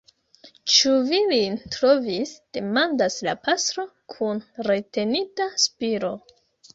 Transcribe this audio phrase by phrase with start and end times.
[0.75, 3.85] Ĉu vi lin trovis?demandas la pastro
[4.15, 6.11] kun retenita spiro.